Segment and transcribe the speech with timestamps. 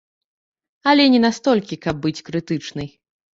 [0.91, 2.89] Але не настолькі, каб быць крытычнай.